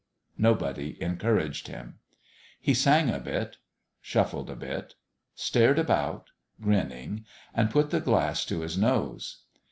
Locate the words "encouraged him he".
0.99-2.73